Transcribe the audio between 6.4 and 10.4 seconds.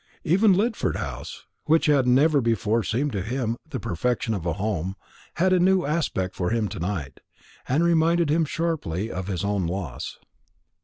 him to night, and reminded him sharply of his own loss.